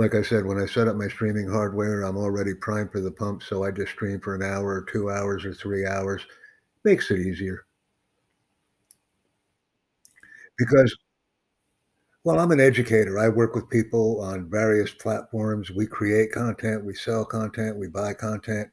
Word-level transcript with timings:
Like 0.00 0.16
I 0.16 0.22
said, 0.22 0.46
when 0.46 0.58
I 0.58 0.66
set 0.66 0.88
up 0.88 0.96
my 0.96 1.06
streaming 1.06 1.46
hardware, 1.48 2.02
I'm 2.02 2.16
already 2.16 2.54
primed 2.54 2.90
for 2.90 2.98
the 3.00 3.12
pump, 3.12 3.44
so 3.44 3.62
I 3.62 3.70
just 3.70 3.92
stream 3.92 4.18
for 4.20 4.34
an 4.34 4.42
hour 4.42 4.66
or 4.66 4.82
2 4.82 5.10
hours 5.10 5.44
or 5.44 5.54
3 5.54 5.86
hours. 5.86 6.26
Makes 6.84 7.10
it 7.12 7.20
easier. 7.20 7.66
Because 10.58 10.96
well, 12.24 12.38
I'm 12.38 12.50
an 12.50 12.60
educator. 12.60 13.18
I 13.18 13.28
work 13.28 13.54
with 13.54 13.68
people 13.70 14.20
on 14.20 14.50
various 14.50 14.92
platforms. 14.92 15.70
We 15.70 15.86
create 15.86 16.32
content, 16.32 16.84
we 16.84 16.94
sell 16.94 17.24
content, 17.24 17.78
we 17.78 17.88
buy 17.88 18.12
content. 18.14 18.68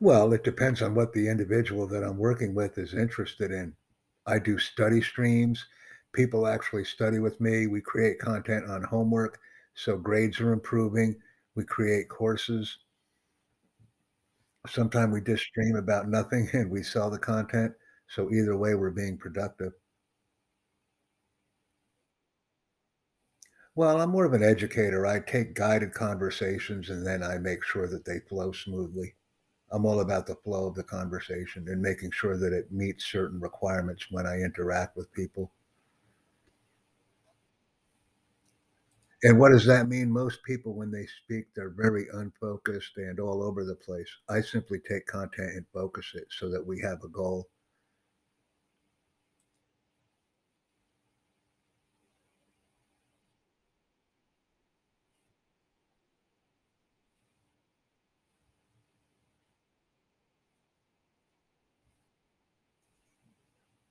Well, 0.00 0.32
it 0.32 0.42
depends 0.42 0.82
on 0.82 0.96
what 0.96 1.12
the 1.12 1.28
individual 1.28 1.86
that 1.86 2.02
I'm 2.02 2.18
working 2.18 2.52
with 2.52 2.78
is 2.78 2.94
interested 2.94 3.52
in. 3.52 3.76
I 4.26 4.40
do 4.40 4.58
study 4.58 5.00
streams. 5.00 5.66
People 6.12 6.48
actually 6.48 6.82
study 6.84 7.20
with 7.20 7.40
me. 7.40 7.68
We 7.68 7.80
create 7.80 8.18
content 8.18 8.68
on 8.68 8.82
homework, 8.82 9.38
so 9.74 9.96
grades 9.96 10.40
are 10.40 10.52
improving. 10.52 11.22
We 11.54 11.64
create 11.64 12.08
courses. 12.08 12.78
Sometimes 14.68 15.12
we 15.12 15.20
just 15.20 15.42
stream 15.42 15.74
about 15.74 16.08
nothing 16.08 16.48
and 16.52 16.70
we 16.70 16.84
sell 16.84 17.10
the 17.10 17.18
content. 17.18 17.74
So 18.06 18.30
either 18.30 18.56
way, 18.56 18.76
we're 18.76 18.90
being 18.90 19.18
productive. 19.18 19.72
Well, 23.74 24.02
I'm 24.02 24.10
more 24.10 24.26
of 24.26 24.34
an 24.34 24.42
educator. 24.42 25.06
I 25.06 25.20
take 25.20 25.54
guided 25.54 25.94
conversations 25.94 26.90
and 26.90 27.06
then 27.06 27.22
I 27.22 27.38
make 27.38 27.64
sure 27.64 27.88
that 27.88 28.04
they 28.04 28.20
flow 28.20 28.52
smoothly. 28.52 29.14
I'm 29.70 29.84
all 29.84 30.00
about 30.00 30.26
the 30.26 30.36
flow 30.36 30.66
of 30.66 30.74
the 30.74 30.82
conversation 30.82 31.68
and 31.68 31.80
making 31.80 32.10
sure 32.10 32.38
that 32.38 32.52
it 32.52 32.72
meets 32.72 33.04
certain 33.04 33.38
requirements 33.38 34.06
when 34.10 34.26
I 34.26 34.40
interact 34.40 34.96
with 34.96 35.12
people. 35.12 35.52
And 39.24 39.38
what 39.38 39.50
does 39.50 39.66
that 39.66 39.88
mean? 39.88 40.10
Most 40.10 40.42
people, 40.44 40.74
when 40.74 40.92
they 40.92 41.06
speak, 41.24 41.46
they're 41.54 41.70
very 41.70 42.06
unfocused 42.12 42.96
and 42.98 43.18
all 43.18 43.42
over 43.42 43.64
the 43.64 43.74
place. 43.74 44.08
I 44.28 44.40
simply 44.40 44.78
take 44.78 45.06
content 45.06 45.50
and 45.54 45.66
focus 45.74 46.12
it 46.14 46.28
so 46.30 46.48
that 46.50 46.64
we 46.64 46.80
have 46.80 47.02
a 47.02 47.08
goal. 47.08 47.48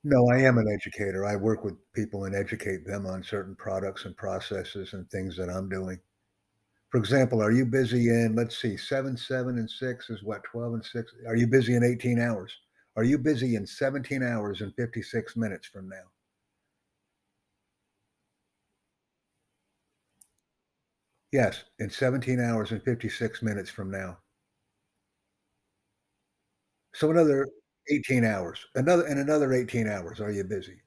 No, 0.10 0.30
I 0.30 0.38
am 0.40 0.58
an 0.58 0.70
educator. 0.74 1.26
I 1.26 1.36
work 1.36 1.66
with 1.66 1.76
people 1.92 2.24
and 2.24 2.34
educate 2.34 2.86
them 2.86 3.06
on 3.06 3.22
certain 3.22 3.56
products 3.56 4.06
and 4.06 4.16
processes 4.16 4.94
and 4.94 5.10
things 5.10 5.36
that 5.36 5.50
I'm 5.50 5.68
doing. 5.68 6.00
For 6.90 6.98
example, 7.00 7.42
are 7.44 7.52
you 7.52 7.66
busy 7.66 8.10
in, 8.10 8.36
let's 8.36 8.58
see, 8.58 8.78
7, 8.78 9.18
7, 9.18 9.58
and 9.60 9.70
6 9.70 10.10
is 10.10 10.24
what, 10.24 10.44
12 10.46 10.74
and 10.76 10.86
6? 10.86 11.14
Are 11.28 11.36
you 11.36 11.48
busy 11.48 11.76
in 11.76 11.84
18 11.84 12.20
hours? 12.20 12.56
Are 12.96 13.04
you 13.04 13.18
busy 13.18 13.56
in 13.56 13.68
17 13.68 14.24
hours 14.24 14.62
and 14.62 14.74
56 14.76 15.36
minutes 15.38 15.68
from 15.68 15.90
now? 15.90 16.06
Yes, 21.32 21.64
in 21.80 21.90
17 21.90 22.42
hours 22.42 22.72
and 22.74 22.84
56 22.84 23.42
minutes 23.42 23.70
from 23.70 23.90
now. 23.90 24.18
So 26.94 27.10
another 27.12 27.48
18 27.90 28.26
hours. 28.26 28.60
Another 28.76 29.08
in 29.08 29.18
another 29.20 29.54
18 29.54 29.88
hours, 29.88 30.20
are 30.20 30.32
you 30.32 30.44
busy? 30.44 30.82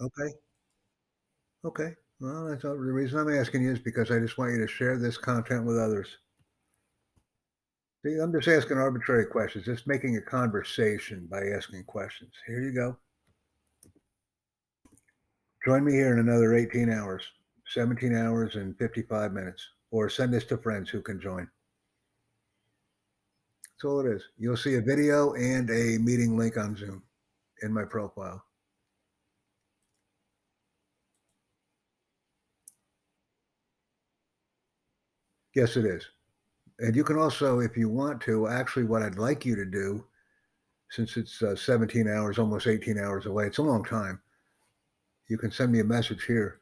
Okay. 0.00 0.34
Okay. 1.64 1.94
Well, 2.20 2.46
that's 2.48 2.64
all 2.64 2.72
the 2.72 2.78
reason 2.78 3.18
I'm 3.18 3.32
asking 3.32 3.62
you 3.62 3.72
is 3.72 3.78
because 3.78 4.10
I 4.10 4.18
just 4.18 4.38
want 4.38 4.52
you 4.52 4.58
to 4.58 4.68
share 4.68 4.98
this 4.98 5.18
content 5.18 5.64
with 5.64 5.78
others. 5.78 6.18
See, 8.04 8.18
I'm 8.20 8.32
just 8.32 8.48
asking 8.48 8.78
arbitrary 8.78 9.26
questions, 9.26 9.64
just 9.64 9.86
making 9.86 10.16
a 10.16 10.20
conversation 10.20 11.28
by 11.30 11.40
asking 11.56 11.84
questions. 11.84 12.32
Here 12.46 12.60
you 12.60 12.72
go. 12.72 12.96
Join 15.64 15.84
me 15.84 15.92
here 15.92 16.12
in 16.12 16.18
another 16.18 16.54
18 16.54 16.90
hours, 16.90 17.22
17 17.68 18.14
hours 18.14 18.56
and 18.56 18.76
55 18.76 19.32
minutes, 19.32 19.64
or 19.92 20.08
send 20.08 20.34
this 20.34 20.44
to 20.46 20.56
friends 20.56 20.90
who 20.90 21.00
can 21.00 21.20
join. 21.20 21.48
That's 23.82 23.90
all 23.90 24.06
it 24.06 24.14
is. 24.14 24.22
You'll 24.38 24.56
see 24.56 24.76
a 24.76 24.80
video 24.80 25.32
and 25.32 25.68
a 25.68 25.98
meeting 25.98 26.36
link 26.36 26.56
on 26.56 26.76
Zoom 26.76 27.02
in 27.62 27.72
my 27.72 27.84
profile. 27.84 28.44
Yes, 35.56 35.76
it 35.76 35.84
is. 35.84 36.06
And 36.78 36.94
you 36.94 37.02
can 37.02 37.18
also, 37.18 37.58
if 37.58 37.76
you 37.76 37.88
want 37.88 38.20
to, 38.22 38.46
actually, 38.46 38.84
what 38.84 39.02
I'd 39.02 39.18
like 39.18 39.44
you 39.44 39.56
to 39.56 39.64
do, 39.64 40.04
since 40.90 41.16
it's 41.16 41.42
uh, 41.42 41.56
17 41.56 42.06
hours, 42.06 42.38
almost 42.38 42.68
18 42.68 42.98
hours 42.98 43.26
away, 43.26 43.46
it's 43.46 43.58
a 43.58 43.62
long 43.62 43.84
time. 43.84 44.20
You 45.28 45.38
can 45.38 45.50
send 45.50 45.72
me 45.72 45.80
a 45.80 45.84
message 45.84 46.24
here. 46.24 46.60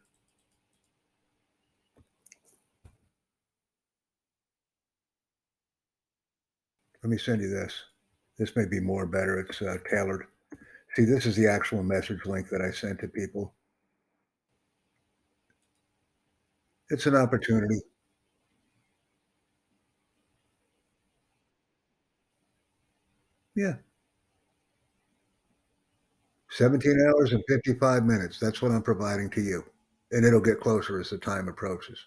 Let 7.03 7.11
me 7.11 7.19
send 7.19 7.43
you 7.43 7.49
this. 7.51 7.85
This 8.39 8.57
may 8.57 8.65
be 8.65 8.81
more 8.81 9.05
better. 9.05 9.39
It's 9.39 9.61
uh, 9.61 9.77
tailored. 9.91 10.27
See, 10.97 11.05
this 11.05 11.27
is 11.27 11.37
the 11.37 11.49
actual 11.49 11.83
message 11.83 12.27
link 12.27 12.49
that 12.51 12.63
I 12.63 12.71
sent 12.73 13.01
to 13.01 13.09
people. 13.09 13.55
It's 16.91 17.07
an 17.07 17.17
opportunity. 17.17 17.81
Yeah. 23.55 23.77
17 26.51 26.99
hours 27.09 27.33
and 27.33 27.43
55 27.49 28.05
minutes. 28.05 28.39
That's 28.41 28.63
what 28.63 28.73
I'm 28.73 28.83
providing 28.83 29.29
to 29.31 29.41
you. 29.43 29.65
And 30.13 30.25
it'll 30.25 30.41
get 30.41 30.61
closer 30.61 30.99
as 31.01 31.11
the 31.11 31.19
time 31.19 31.49
approaches. 31.49 31.99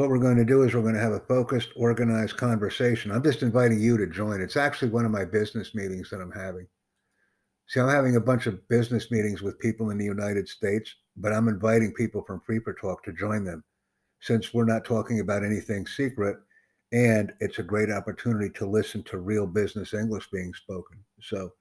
What 0.00 0.08
we're 0.08 0.18
going 0.18 0.38
to 0.38 0.46
do 0.46 0.62
is 0.62 0.72
we're 0.72 0.80
going 0.80 0.94
to 0.94 1.00
have 1.00 1.12
a 1.12 1.20
focused, 1.20 1.72
organized 1.76 2.38
conversation. 2.38 3.10
I'm 3.10 3.22
just 3.22 3.42
inviting 3.42 3.82
you 3.82 3.98
to 3.98 4.06
join. 4.06 4.40
It's 4.40 4.56
actually 4.56 4.88
one 4.88 5.04
of 5.04 5.10
my 5.10 5.26
business 5.26 5.74
meetings 5.74 6.08
that 6.08 6.22
I'm 6.22 6.32
having. 6.32 6.66
See, 7.68 7.80
I'm 7.80 7.88
having 7.90 8.16
a 8.16 8.20
bunch 8.20 8.46
of 8.46 8.66
business 8.68 9.10
meetings 9.10 9.42
with 9.42 9.58
people 9.58 9.90
in 9.90 9.98
the 9.98 10.06
United 10.06 10.48
States, 10.48 10.90
but 11.18 11.34
I'm 11.34 11.48
inviting 11.48 11.92
people 11.92 12.24
from 12.26 12.40
Free 12.40 12.60
for 12.60 12.72
Talk 12.72 13.04
to 13.04 13.12
join 13.12 13.44
them 13.44 13.62
since 14.22 14.54
we're 14.54 14.64
not 14.64 14.86
talking 14.86 15.20
about 15.20 15.44
anything 15.44 15.86
secret 15.86 16.38
and 16.92 17.34
it's 17.40 17.58
a 17.58 17.62
great 17.62 17.90
opportunity 17.90 18.48
to 18.54 18.64
listen 18.64 19.02
to 19.02 19.18
real 19.18 19.46
business 19.46 19.92
English 19.92 20.30
being 20.32 20.54
spoken. 20.54 20.96
So 21.20 21.52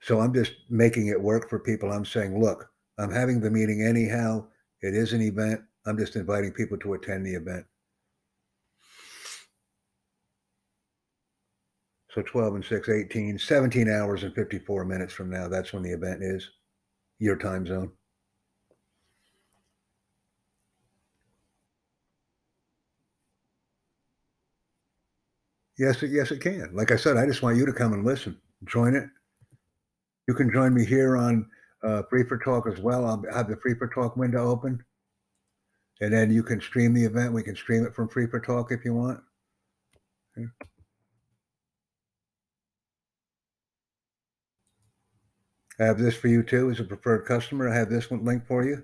so 0.00 0.18
I'm 0.18 0.34
just 0.34 0.54
making 0.68 1.06
it 1.06 1.22
work 1.22 1.48
for 1.48 1.60
people. 1.60 1.92
I'm 1.92 2.04
saying, 2.04 2.42
look, 2.42 2.68
I'm 2.98 3.12
having 3.12 3.38
the 3.38 3.52
meeting 3.52 3.84
anyhow. 3.84 4.44
It 4.82 4.94
is 4.94 5.12
an 5.12 5.22
event. 5.22 5.60
I'm 5.86 5.98
just 5.98 6.16
inviting 6.16 6.52
people 6.52 6.78
to 6.78 6.94
attend 6.94 7.26
the 7.26 7.34
event. 7.34 7.64
So 12.10 12.22
12 12.22 12.54
and 12.56 12.64
6, 12.64 12.88
18, 12.88 13.38
17 13.38 13.90
hours 13.90 14.22
and 14.22 14.34
54 14.34 14.84
minutes 14.84 15.12
from 15.12 15.30
now. 15.30 15.48
That's 15.48 15.72
when 15.72 15.82
the 15.82 15.92
event 15.92 16.22
is, 16.22 16.48
your 17.18 17.36
time 17.36 17.66
zone. 17.66 17.92
Yes, 25.78 26.02
it, 26.02 26.10
yes, 26.10 26.32
it 26.32 26.40
can. 26.40 26.70
Like 26.74 26.90
I 26.90 26.96
said, 26.96 27.16
I 27.16 27.26
just 27.26 27.42
want 27.42 27.56
you 27.56 27.66
to 27.66 27.72
come 27.72 27.92
and 27.92 28.04
listen. 28.04 28.36
Join 28.64 28.96
it. 28.96 29.04
You 30.26 30.34
can 30.34 30.52
join 30.52 30.74
me 30.74 30.84
here 30.84 31.16
on 31.16 31.48
uh, 31.82 32.02
Free 32.10 32.24
for 32.24 32.38
Talk 32.38 32.66
as 32.66 32.78
well. 32.80 33.06
I'll 33.06 33.22
have 33.32 33.48
the 33.48 33.56
Free 33.56 33.74
for 33.74 33.88
Talk 33.88 34.16
window 34.16 34.48
open. 34.48 34.82
And 36.00 36.12
then 36.12 36.30
you 36.30 36.42
can 36.42 36.60
stream 36.60 36.94
the 36.94 37.04
event. 37.04 37.32
We 37.32 37.42
can 37.42 37.56
stream 37.56 37.84
it 37.84 37.94
from 37.94 38.08
Free 38.08 38.26
for 38.26 38.40
Talk 38.40 38.70
if 38.70 38.84
you 38.84 38.94
want. 38.94 39.20
I 45.80 45.84
have 45.84 45.98
this 45.98 46.16
for 46.16 46.28
you 46.28 46.42
too 46.42 46.70
as 46.70 46.80
a 46.80 46.84
preferred 46.84 47.24
customer. 47.26 47.68
I 47.68 47.76
have 47.76 47.90
this 47.90 48.10
one 48.10 48.24
link 48.24 48.46
for 48.46 48.64
you. 48.64 48.82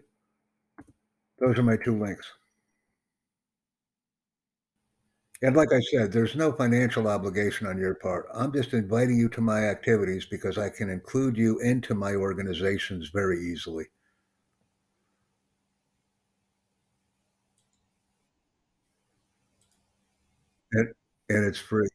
Those 1.38 1.58
are 1.58 1.62
my 1.62 1.76
two 1.76 1.98
links. 1.98 2.26
And 5.44 5.54
like 5.54 5.72
I 5.72 5.78
said, 5.80 6.10
there's 6.10 6.34
no 6.34 6.50
financial 6.50 7.06
obligation 7.06 7.68
on 7.68 7.78
your 7.78 7.94
part. 7.94 8.26
I'm 8.34 8.52
just 8.52 8.72
inviting 8.74 9.16
you 9.16 9.28
to 9.28 9.40
my 9.40 9.60
activities 9.60 10.26
because 10.26 10.58
I 10.58 10.70
can 10.70 10.90
include 10.90 11.36
you 11.36 11.60
into 11.60 11.94
my 11.94 12.16
organizations 12.16 13.10
very 13.10 13.38
easily. 13.40 13.86
And 20.72 20.92
and 21.30 21.44
it's 21.46 21.58
free. 21.58 21.88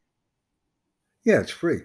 Yeah, 1.23 1.39
it's 1.41 1.51
free. 1.51 1.83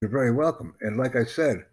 You're 0.00 0.10
very 0.10 0.32
welcome. 0.32 0.74
And 0.80 0.96
like 0.96 1.14
I 1.16 1.24
said, 1.24 1.66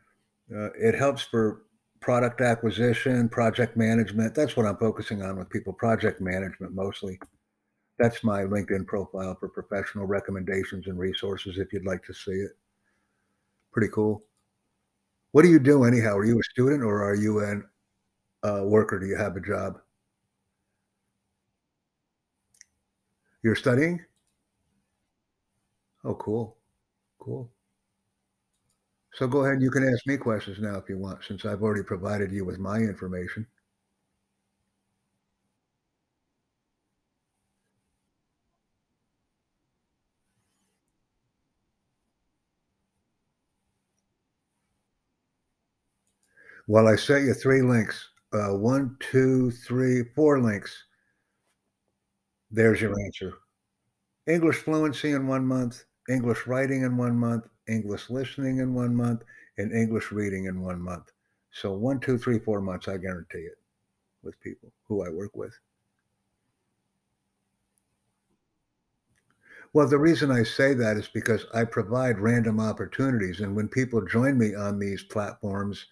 uh, 0.55 0.71
it 0.73 0.95
helps 0.95 1.23
for 1.23 1.63
product 2.05 2.39
acquisition, 2.39 3.27
project 3.27 3.75
management. 3.75 4.35
That's 4.35 4.55
what 4.55 4.67
I'm 4.67 4.77
focusing 4.77 5.23
on 5.23 5.39
with 5.39 5.49
people, 5.49 5.73
project 5.73 6.21
management 6.21 6.75
mostly. 6.75 7.19
That's 7.97 8.23
my 8.23 8.43
LinkedIn 8.43 8.85
profile 8.85 9.35
for 9.39 9.49
professional 9.49 10.05
recommendations 10.05 10.85
and 10.85 10.99
resources 10.99 11.57
if 11.57 11.73
you'd 11.73 11.83
like 11.83 12.03
to 12.03 12.13
see 12.13 12.33
it. 12.33 12.51
Pretty 13.73 13.91
cool. 13.91 14.23
What 15.31 15.41
do 15.41 15.49
you 15.49 15.57
do 15.57 15.83
anyhow? 15.83 16.15
Are 16.15 16.25
you 16.25 16.39
a 16.39 16.43
student 16.43 16.83
or 16.83 17.03
are 17.03 17.15
you 17.15 17.39
an 17.39 17.63
uh, 18.43 18.61
worker? 18.65 18.99
Do 18.99 19.07
you 19.07 19.17
have 19.17 19.35
a 19.35 19.41
job? 19.41 19.79
You're 23.41 23.55
studying? 23.55 23.99
Oh, 26.03 26.13
cool. 26.13 26.55
Cool. 27.17 27.49
So 29.15 29.27
go 29.27 29.43
ahead. 29.43 29.63
You 29.63 29.71
can 29.71 29.83
ask 29.91 30.05
me 30.05 30.15
questions 30.15 30.59
now 30.59 30.75
if 30.75 30.87
you 30.89 30.97
want, 30.99 31.23
since 31.23 31.43
I've 31.43 31.63
already 31.63 31.81
provided 31.81 32.31
you 32.31 32.45
with 32.45 32.59
my 32.59 32.77
information. 32.77 33.47
Well, 46.67 46.87
I 46.87 46.95
sent 46.95 47.25
you 47.25 47.33
three 47.33 47.61
links. 47.63 48.09
Uh, 48.33 48.55
one, 48.55 48.97
two, 48.99 49.49
three, 49.51 50.03
four 50.15 50.39
links. 50.41 50.83
There's 52.49 52.81
your 52.81 52.99
answer. 52.99 53.33
English 54.27 54.57
fluency 54.57 55.11
in 55.11 55.27
one 55.27 55.45
month, 55.47 55.85
English 56.09 56.47
writing 56.47 56.83
in 56.83 56.97
one 56.97 57.17
month, 57.17 57.47
English 57.67 58.09
listening 58.09 58.59
in 58.59 58.73
one 58.73 58.95
month, 58.95 59.23
and 59.57 59.71
English 59.71 60.11
reading 60.11 60.45
in 60.45 60.61
one 60.61 60.79
month. 60.79 61.11
So 61.51 61.73
one, 61.73 61.99
two, 61.99 62.17
three, 62.17 62.39
four 62.39 62.61
months, 62.61 62.87
I 62.87 62.97
guarantee 62.97 63.39
it 63.39 63.57
with 64.23 64.39
people 64.41 64.71
who 64.87 65.05
I 65.05 65.09
work 65.09 65.35
with. 65.35 65.57
Well, 69.73 69.87
the 69.87 69.97
reason 69.97 70.31
I 70.31 70.43
say 70.43 70.73
that 70.73 70.95
is 70.95 71.09
because 71.09 71.45
I 71.53 71.65
provide 71.65 72.19
random 72.19 72.59
opportunities. 72.59 73.41
And 73.41 73.55
when 73.55 73.67
people 73.67 74.05
join 74.05 74.37
me 74.37 74.55
on 74.55 74.79
these 74.79 75.03
platforms, 75.03 75.85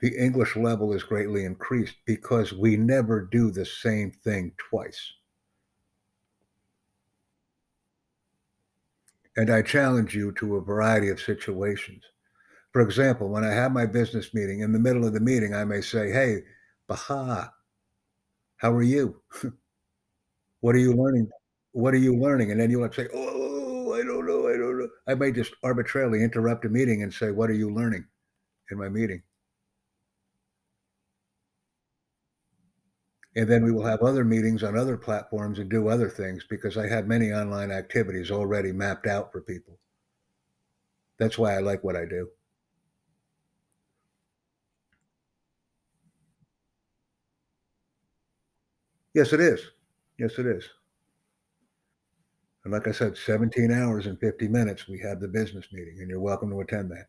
the 0.00 0.16
English 0.18 0.56
level 0.56 0.92
is 0.92 1.04
greatly 1.04 1.44
increased 1.44 1.96
because 2.04 2.52
we 2.52 2.76
never 2.76 3.20
do 3.20 3.50
the 3.50 3.64
same 3.64 4.10
thing 4.10 4.52
twice. 4.58 5.12
And 9.36 9.50
I 9.50 9.62
challenge 9.62 10.14
you 10.14 10.32
to 10.32 10.56
a 10.56 10.62
variety 10.62 11.08
of 11.08 11.20
situations. 11.20 12.02
For 12.72 12.82
example, 12.82 13.28
when 13.28 13.44
I 13.44 13.52
have 13.52 13.72
my 13.72 13.86
business 13.86 14.34
meeting, 14.34 14.60
in 14.60 14.72
the 14.72 14.78
middle 14.78 15.06
of 15.06 15.12
the 15.12 15.20
meeting, 15.20 15.54
I 15.54 15.64
may 15.64 15.80
say, 15.80 16.10
Hey, 16.10 16.42
Baha, 16.88 17.52
how 18.56 18.72
are 18.72 18.82
you? 18.82 19.20
what 20.60 20.74
are 20.74 20.78
you 20.78 20.92
learning? 20.92 21.28
What 21.72 21.94
are 21.94 21.98
you 21.98 22.16
learning? 22.16 22.50
And 22.50 22.60
then 22.60 22.70
you'll 22.70 22.90
say, 22.92 23.08
Oh, 23.14 23.92
I 23.94 24.02
don't 24.04 24.26
know. 24.26 24.48
I 24.48 24.56
don't 24.56 24.78
know. 24.78 24.88
I 25.08 25.14
may 25.14 25.32
just 25.32 25.54
arbitrarily 25.62 26.22
interrupt 26.22 26.64
a 26.64 26.68
meeting 26.68 27.02
and 27.02 27.12
say, 27.12 27.30
What 27.30 27.50
are 27.50 27.54
you 27.54 27.72
learning 27.72 28.04
in 28.70 28.78
my 28.78 28.88
meeting? 28.88 29.22
And 33.36 33.48
then 33.48 33.62
we 33.62 33.70
will 33.70 33.84
have 33.86 34.02
other 34.02 34.24
meetings 34.24 34.64
on 34.64 34.76
other 34.76 34.96
platforms 34.96 35.60
and 35.60 35.70
do 35.70 35.86
other 35.88 36.08
things 36.08 36.44
because 36.50 36.76
I 36.76 36.88
have 36.88 37.06
many 37.06 37.32
online 37.32 37.70
activities 37.70 38.30
already 38.30 38.72
mapped 38.72 39.06
out 39.06 39.30
for 39.30 39.40
people. 39.40 39.78
That's 41.18 41.36
why 41.36 41.56
I 41.56 41.58
like 41.58 41.82
what 41.82 41.96
I 41.96 42.04
do. 42.04 42.30
Yes, 49.14 49.32
it 49.32 49.40
is. 49.40 49.60
Yes, 50.18 50.38
it 50.38 50.46
is. 50.46 50.68
And 52.64 52.72
like 52.72 52.88
I 52.88 52.92
said, 52.92 53.16
17 53.16 53.70
hours 53.70 54.06
and 54.06 54.18
50 54.18 54.48
minutes, 54.48 54.88
we 54.88 54.98
have 54.98 55.20
the 55.20 55.28
business 55.28 55.72
meeting, 55.72 56.00
and 56.00 56.10
you're 56.10 56.20
welcome 56.20 56.50
to 56.50 56.60
attend 56.60 56.90
that. 56.90 57.06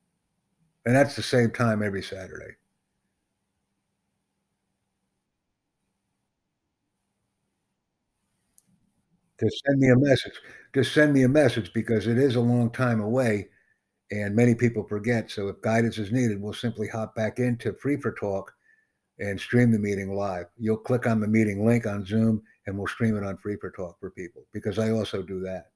And 0.85 0.95
that's 0.95 1.15
the 1.15 1.23
same 1.23 1.51
time 1.51 1.83
every 1.83 2.03
Saturday. 2.03 2.55
Just 9.39 9.63
send 9.65 9.79
me 9.79 9.89
a 9.89 9.95
message. 9.95 10.33
Just 10.73 10.93
send 10.93 11.13
me 11.13 11.23
a 11.23 11.29
message 11.29 11.71
because 11.73 12.07
it 12.07 12.17
is 12.17 12.35
a 12.35 12.41
long 12.41 12.69
time 12.71 12.99
away 13.01 13.47
and 14.11 14.35
many 14.35 14.55
people 14.55 14.83
forget. 14.87 15.31
So 15.31 15.49
if 15.49 15.61
guidance 15.61 15.97
is 15.99 16.11
needed, 16.11 16.41
we'll 16.41 16.53
simply 16.53 16.87
hop 16.89 17.15
back 17.15 17.39
into 17.39 17.73
Free 17.73 17.97
for 17.97 18.13
Talk 18.13 18.53
and 19.19 19.39
stream 19.39 19.71
the 19.71 19.79
meeting 19.79 20.15
live. 20.15 20.47
You'll 20.57 20.77
click 20.77 21.07
on 21.07 21.19
the 21.21 21.27
meeting 21.27 21.65
link 21.65 21.85
on 21.87 22.05
Zoom 22.05 22.43
and 22.67 22.77
we'll 22.77 22.87
stream 22.87 23.17
it 23.17 23.23
on 23.25 23.37
Free 23.37 23.57
for 23.57 23.71
Talk 23.71 23.99
for 23.99 24.11
people 24.11 24.45
because 24.53 24.79
I 24.79 24.91
also 24.91 25.23
do 25.23 25.41
that. 25.41 25.71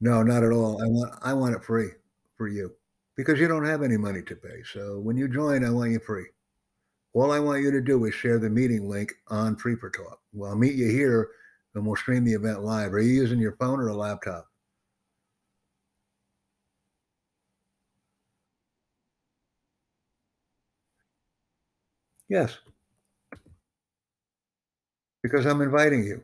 No, 0.00 0.22
not 0.22 0.42
at 0.44 0.52
all. 0.52 0.82
I 0.82 0.86
want 0.86 1.14
I 1.22 1.32
want 1.34 1.54
it 1.54 1.64
free 1.64 1.92
for 2.36 2.46
you 2.48 2.74
because 3.16 3.38
you 3.40 3.48
don't 3.48 3.64
have 3.66 3.82
any 3.82 3.96
money 3.96 4.22
to 4.22 4.36
pay. 4.36 4.62
So 4.72 4.98
when 5.00 5.16
you 5.16 5.28
join, 5.28 5.64
I 5.64 5.70
want 5.70 5.92
you 5.92 6.00
free. 6.00 6.26
All 7.14 7.30
I 7.30 7.40
want 7.40 7.62
you 7.62 7.70
to 7.70 7.80
do 7.80 8.04
is 8.06 8.14
share 8.14 8.38
the 8.38 8.48
meeting 8.50 8.88
link 8.88 9.12
on 9.28 9.56
Free 9.56 9.76
for 9.76 9.90
Talk. 9.90 10.20
Well, 10.32 10.50
I'll 10.50 10.56
meet 10.56 10.74
you 10.74 10.88
here 10.88 11.30
and 11.74 11.86
we'll 11.86 11.96
stream 11.96 12.24
the 12.24 12.32
event 12.34 12.64
live. 12.64 12.92
Are 12.94 13.00
you 13.00 13.12
using 13.12 13.38
your 13.38 13.56
phone 13.56 13.80
or 13.80 13.88
a 13.88 13.94
laptop? 13.96 14.48
Yes, 22.28 22.56
because 25.22 25.46
I'm 25.46 25.60
inviting 25.60 26.04
you. 26.04 26.22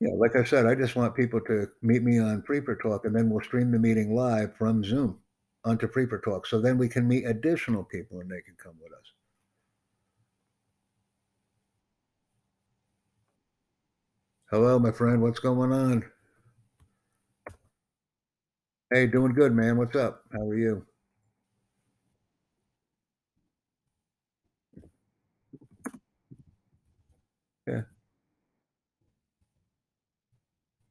Yeah, 0.00 0.10
like 0.16 0.36
I 0.36 0.44
said, 0.44 0.66
I 0.66 0.74
just 0.74 0.96
want 0.96 1.16
people 1.16 1.40
to 1.42 1.66
meet 1.82 2.02
me 2.02 2.18
on 2.20 2.42
Free 2.42 2.60
for 2.60 2.76
Talk, 2.76 3.04
and 3.04 3.14
then 3.16 3.30
we'll 3.30 3.42
stream 3.42 3.70
the 3.72 3.78
meeting 3.78 4.14
live 4.14 4.56
from 4.56 4.84
Zoom 4.84 5.18
onto 5.64 5.88
Free 5.88 6.06
for 6.06 6.18
Talk. 6.20 6.46
So 6.46 6.60
then 6.60 6.78
we 6.78 6.88
can 6.88 7.08
meet 7.08 7.24
additional 7.24 7.84
people 7.84 8.20
and 8.20 8.30
they 8.30 8.42
can 8.42 8.56
come 8.62 8.74
with 8.82 8.92
us. 8.92 9.12
Hello, 14.50 14.78
my 14.78 14.90
friend. 14.92 15.20
What's 15.20 15.40
going 15.40 15.72
on? 15.72 16.04
Hey, 18.90 19.06
doing 19.06 19.34
good, 19.34 19.52
man. 19.52 19.76
What's 19.76 19.96
up? 19.96 20.22
How 20.32 20.40
are 20.40 20.56
you? 20.56 20.86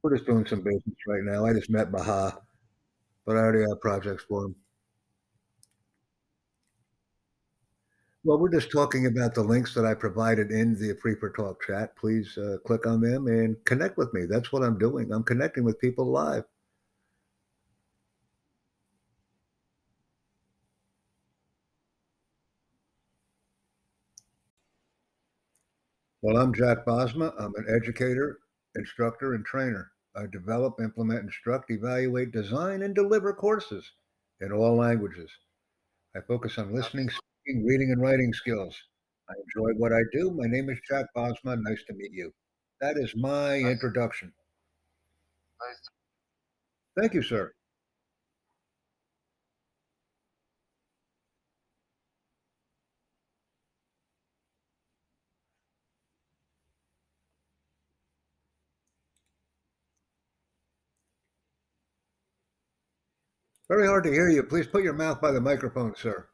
We're 0.04 0.14
just 0.14 0.26
doing 0.26 0.44
some 0.44 0.60
business 0.60 0.96
right 1.06 1.22
now. 1.24 1.46
I 1.46 1.54
just 1.54 1.70
met 1.70 1.90
Baha, 1.90 2.38
but 3.24 3.36
I 3.36 3.40
already 3.40 3.60
have 3.70 3.80
projects 3.80 4.24
for 4.28 4.44
him. 4.44 4.54
Well, 8.22 8.38
we're 8.38 8.52
just 8.52 8.70
talking 8.70 9.06
about 9.06 9.34
the 9.34 9.42
links 9.42 9.72
that 9.74 9.86
I 9.86 9.94
provided 9.94 10.50
in 10.50 10.74
the 10.74 10.94
Free 11.00 11.14
for 11.14 11.30
Talk 11.30 11.62
chat. 11.66 11.96
Please 11.96 12.36
uh, 12.36 12.58
click 12.66 12.86
on 12.86 13.00
them 13.00 13.28
and 13.28 13.56
connect 13.64 13.96
with 13.96 14.12
me. 14.12 14.26
That's 14.26 14.52
what 14.52 14.62
I'm 14.62 14.78
doing. 14.78 15.10
I'm 15.10 15.24
connecting 15.24 15.64
with 15.64 15.80
people 15.80 16.10
live. 16.10 16.44
Well, 26.20 26.36
I'm 26.36 26.52
Jack 26.52 26.84
Bosma. 26.86 27.32
I'm 27.38 27.54
an 27.56 27.66
educator, 27.74 28.40
instructor, 28.74 29.32
and 29.32 29.46
trainer. 29.46 29.93
I 30.16 30.26
develop, 30.26 30.80
implement, 30.80 31.24
instruct, 31.24 31.70
evaluate, 31.70 32.30
design, 32.32 32.82
and 32.82 32.94
deliver 32.94 33.32
courses 33.32 33.92
in 34.40 34.52
all 34.52 34.76
languages. 34.76 35.30
I 36.16 36.20
focus 36.20 36.58
on 36.58 36.74
listening, 36.74 37.08
speaking, 37.10 37.64
reading, 37.66 37.90
and 37.90 38.00
writing 38.00 38.32
skills. 38.32 38.76
I 39.28 39.34
enjoy 39.34 39.78
what 39.78 39.92
I 39.92 40.02
do. 40.12 40.30
My 40.30 40.46
name 40.46 40.70
is 40.70 40.78
Jack 40.88 41.06
Bosma. 41.16 41.56
Nice 41.60 41.82
to 41.88 41.94
meet 41.94 42.12
you. 42.12 42.32
That 42.80 42.96
is 42.96 43.14
my 43.16 43.56
introduction. 43.56 44.32
Nice. 45.60 45.80
Thank 47.00 47.14
you, 47.14 47.22
sir. 47.22 47.52
Very 63.68 63.86
hard 63.86 64.04
to 64.04 64.10
hear 64.12 64.28
you. 64.28 64.42
Please 64.42 64.66
put 64.66 64.82
your 64.82 64.92
mouth 64.92 65.20
by 65.20 65.32
the 65.32 65.40
microphone, 65.40 65.94
sir. 65.96 66.28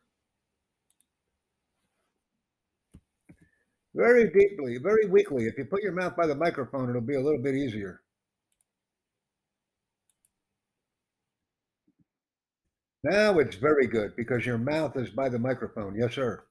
Very 3.94 4.30
deeply, 4.30 4.78
very 4.78 5.06
weakly. 5.06 5.46
If 5.46 5.58
you 5.58 5.64
put 5.64 5.82
your 5.82 5.92
mouth 5.92 6.16
by 6.16 6.26
the 6.26 6.34
microphone, 6.34 6.88
it'll 6.88 7.00
be 7.00 7.16
a 7.16 7.20
little 7.20 7.42
bit 7.42 7.54
easier. 7.54 8.02
Now 13.02 13.38
it's 13.38 13.56
very 13.56 13.86
good 13.86 14.14
because 14.16 14.44
your 14.44 14.58
mouth 14.58 14.96
is 14.96 15.10
by 15.10 15.28
the 15.28 15.38
microphone. 15.38 15.96
Yes, 15.96 16.14
sir. 16.14 16.44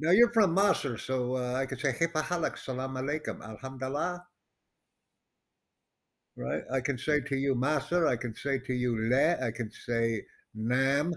Now 0.00 0.10
you're 0.10 0.32
from 0.32 0.56
Masr, 0.56 0.98
so 0.98 1.36
uh, 1.36 1.54
I 1.54 1.66
could 1.66 1.80
say 1.80 1.92
Hipahalak, 1.92 2.58
Salam 2.58 2.94
Alaikum, 2.94 3.42
Alhamdulillah. 3.42 4.24
Right? 6.36 6.62
I 6.72 6.80
can 6.80 6.98
say 6.98 7.20
to 7.20 7.36
you 7.36 7.54
Masr, 7.54 8.08
I 8.08 8.16
can 8.16 8.34
say 8.34 8.58
to 8.58 8.72
you 8.74 9.08
Le, 9.08 9.38
I 9.40 9.50
can 9.52 9.70
say 9.70 10.22
Nam, 10.54 11.14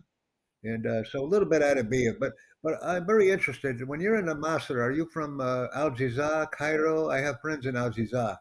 and 0.63 0.85
uh, 0.85 1.03
so 1.05 1.23
a 1.23 1.25
little 1.25 1.47
bit 1.47 1.63
out 1.63 1.77
of 1.77 1.85
Arabic, 1.85 2.19
but 2.19 2.33
but 2.63 2.75
I'm 2.83 3.05
very 3.05 3.29
interested. 3.31 3.87
When 3.87 3.99
you're 4.01 4.17
in 4.17 4.25
the 4.25 4.35
Masr, 4.35 4.77
are 4.83 4.91
you 4.91 5.07
from 5.13 5.39
uh, 5.41 5.67
Al 5.75 5.91
Jizah, 5.91 6.51
Cairo? 6.51 7.09
I 7.09 7.19
have 7.19 7.39
friends 7.41 7.65
in 7.65 7.75
Al 7.77 7.91
Jizah. 7.91 8.37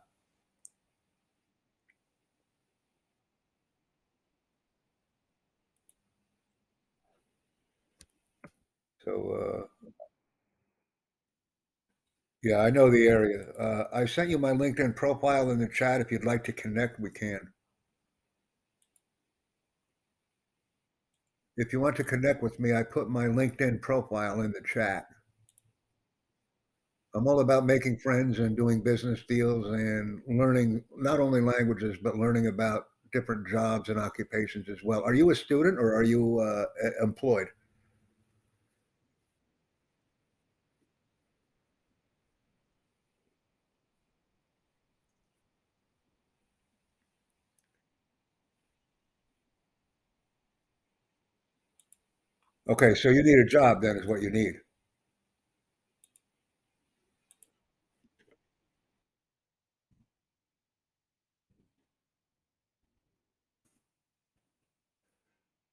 So 9.04 9.30
uh, 9.30 9.66
yeah, 12.42 12.58
I 12.58 12.70
know 12.70 12.90
the 12.90 13.06
area. 13.06 13.50
Uh, 13.58 13.84
I 13.92 14.06
sent 14.06 14.30
you 14.30 14.38
my 14.38 14.52
LinkedIn 14.52 14.94
profile 14.96 15.50
in 15.50 15.58
the 15.58 15.68
chat. 15.68 16.00
If 16.00 16.10
you'd 16.10 16.24
like 16.24 16.44
to 16.44 16.52
connect, 16.52 17.00
we 17.00 17.10
can. 17.10 17.40
If 21.56 21.72
you 21.72 21.80
want 21.80 21.96
to 21.96 22.04
connect 22.04 22.42
with 22.42 22.60
me, 22.60 22.74
I 22.74 22.82
put 22.82 23.08
my 23.08 23.24
LinkedIn 23.24 23.80
profile 23.80 24.42
in 24.42 24.52
the 24.52 24.60
chat. 24.72 25.06
I'm 27.14 27.26
all 27.26 27.40
about 27.40 27.64
making 27.64 27.98
friends 27.98 28.38
and 28.40 28.54
doing 28.54 28.82
business 28.82 29.22
deals 29.26 29.66
and 29.66 30.20
learning 30.28 30.84
not 30.96 31.18
only 31.18 31.40
languages, 31.40 31.96
but 32.02 32.16
learning 32.16 32.48
about 32.48 32.88
different 33.10 33.48
jobs 33.48 33.88
and 33.88 33.98
occupations 33.98 34.68
as 34.68 34.82
well. 34.84 35.02
Are 35.02 35.14
you 35.14 35.30
a 35.30 35.34
student 35.34 35.78
or 35.78 35.94
are 35.94 36.02
you 36.02 36.40
uh, 36.40 36.66
employed? 37.02 37.48
Okay, 52.68 52.94
so 52.94 53.08
you 53.08 53.24
need 53.24 53.40
a 53.40 53.44
job 53.44 53.82
then 53.82 53.96
is 53.96 54.06
what 54.06 54.22
you 54.22 54.30
need. 54.30 54.60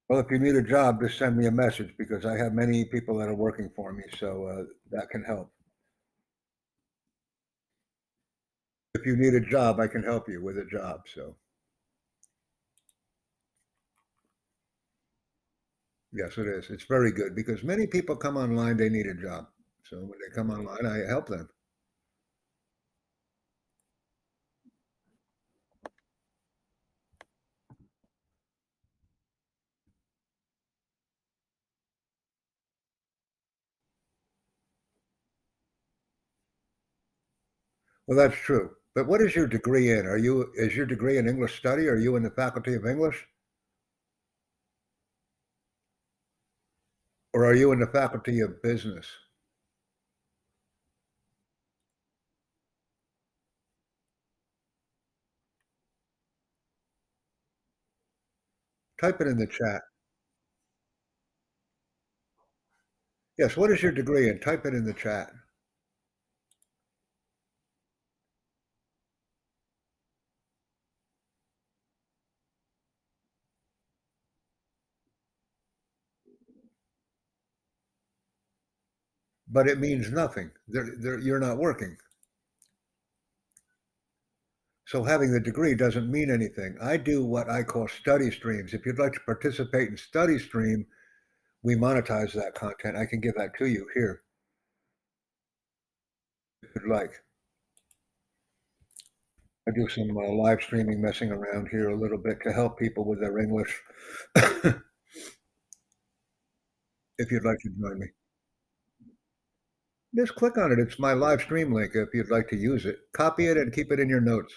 Well, 0.07 0.19
if 0.21 0.31
you 0.31 0.39
need 0.39 0.55
a 0.55 0.61
job, 0.61 1.01
just 1.01 1.17
send 1.17 1.35
me 1.35 1.45
a 1.45 1.51
message 1.51 1.93
because 1.97 2.25
I 2.25 2.37
have 2.37 2.53
many 2.53 2.85
people 2.85 3.17
that 3.17 3.27
are 3.27 3.35
working 3.35 3.69
for 3.75 3.91
me, 3.91 4.03
so 4.17 4.45
uh, 4.45 4.63
that 4.91 5.09
can 5.09 5.23
help. 5.25 5.51
If 8.95 9.05
you 9.05 9.15
need 9.15 9.35
a 9.35 9.39
job, 9.39 9.79
I 9.79 9.85
can 9.85 10.01
help 10.01 10.27
you 10.27 10.41
with 10.43 10.57
a 10.57 10.65
job, 10.65 11.01
so. 11.13 11.35
Yes, 16.13 16.37
it 16.37 16.47
is. 16.47 16.69
It's 16.69 16.85
very 16.85 17.11
good 17.11 17.35
because 17.35 17.61
many 17.63 17.87
people 17.87 18.15
come 18.15 18.37
online, 18.37 18.77
they 18.77 18.87
need 18.89 19.05
a 19.07 19.13
job. 19.15 19.47
So 19.83 19.97
when 19.99 20.17
they 20.19 20.33
come 20.33 20.49
online, 20.49 20.85
I 20.85 21.05
help 21.05 21.27
them. 21.27 21.49
Well, 38.07 38.17
that's 38.17 38.39
true. 38.39 38.77
But 38.95 39.07
what 39.07 39.19
is 39.21 39.35
your 39.35 39.45
degree 39.45 39.91
in? 39.91 40.05
Are 40.05 40.17
you 40.17 40.53
is 40.55 40.73
your 40.73 40.85
degree 40.85 41.17
in 41.17 41.27
English 41.27 41.57
study? 41.57 41.89
Are 41.89 41.97
you 41.97 42.15
in 42.15 42.23
the 42.23 42.29
Faculty 42.31 42.75
of 42.75 42.85
English? 42.85 43.27
Or 47.33 47.45
are 47.45 47.55
you 47.55 47.71
in 47.71 47.79
the 47.79 47.87
Faculty 47.87 48.39
of 48.41 48.61
Business? 48.61 49.07
Type 59.01 59.19
it 59.21 59.27
in 59.27 59.37
the 59.37 59.47
chat. 59.47 59.81
Yes, 63.37 63.57
what 63.57 63.71
is 63.71 63.83
your 63.83 63.91
degree 63.91 64.29
in? 64.29 64.39
Type 64.39 64.65
it 64.65 64.73
in 64.73 64.85
the 64.85 64.93
chat. 64.93 65.29
But 79.53 79.67
it 79.67 79.79
means 79.79 80.11
nothing. 80.11 80.49
They're, 80.67 80.95
they're, 80.97 81.19
you're 81.19 81.39
not 81.39 81.59
working. 81.59 81.95
So 84.87 85.03
having 85.03 85.31
the 85.31 85.39
degree 85.39 85.75
doesn't 85.75 86.11
mean 86.11 86.31
anything. 86.31 86.75
I 86.81 86.97
do 86.97 87.23
what 87.23 87.49
I 87.49 87.61
call 87.61 87.87
study 87.87 88.31
streams. 88.31 88.73
If 88.73 88.83
you'd 88.85 88.99
like 88.99 89.13
to 89.13 89.19
participate 89.21 89.89
in 89.89 89.97
study 89.97 90.39
stream, 90.39 90.87
we 91.61 91.75
monetize 91.75 92.33
that 92.33 92.55
content. 92.55 92.97
I 92.97 93.05
can 93.05 93.21
give 93.21 93.35
that 93.35 93.55
to 93.59 93.67
you 93.67 93.87
here. 93.93 94.23
If 96.63 96.69
you'd 96.75 96.91
like. 96.91 97.11
I 99.67 99.71
do 99.71 99.87
some 99.87 100.17
uh, 100.17 100.31
live 100.33 100.61
streaming, 100.61 100.99
messing 100.99 101.31
around 101.31 101.69
here 101.69 101.89
a 101.89 101.95
little 101.95 102.17
bit 102.17 102.41
to 102.43 102.51
help 102.51 102.79
people 102.79 103.05
with 103.05 103.21
their 103.21 103.37
English. 103.37 103.81
if 104.35 104.81
you'd 107.31 107.45
like 107.45 107.59
to 107.59 107.69
join 107.79 107.99
me. 107.99 108.07
Just 110.15 110.35
click 110.35 110.57
on 110.57 110.71
it. 110.71 110.79
It's 110.79 110.99
my 110.99 111.13
live 111.13 111.41
stream 111.41 111.73
link 111.73 111.93
if 111.95 112.13
you'd 112.13 112.29
like 112.29 112.47
to 112.49 112.55
use 112.55 112.85
it. 112.85 112.99
Copy 113.13 113.47
it 113.47 113.57
and 113.57 113.73
keep 113.73 113.91
it 113.91 113.99
in 113.99 114.09
your 114.09 114.21
notes. 114.21 114.53